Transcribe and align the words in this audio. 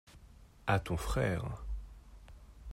à 0.65 0.79
ton 0.79 0.97
frère. 0.97 1.63